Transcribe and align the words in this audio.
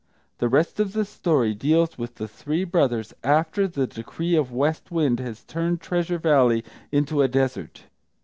The 0.39 0.49
rest 0.49 0.79
of 0.79 0.93
the 0.93 1.05
story 1.05 1.53
deals 1.53 1.95
with 1.95 2.15
the 2.15 2.27
three 2.27 2.63
brothers 2.63 3.13
after 3.23 3.67
the 3.67 3.85
decree 3.85 4.35
of 4.35 4.51
West 4.51 4.89
Wind 4.89 5.19
has 5.19 5.43
turned 5.43 5.79
Treasure 5.79 6.17
Valley 6.17 6.63
into 6.91 7.21
a 7.21 7.27
desert. 7.27 7.83